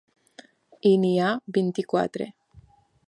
[0.91, 1.29] I n’hi ha
[1.59, 2.31] vint-i-quatre.